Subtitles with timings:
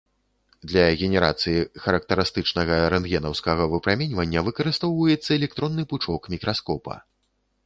[0.69, 6.95] Для генерацыі характарыстычнага рэнтгенаўскага выпраменьвання выкарыстоўваецца электронны пучок мікраскопа.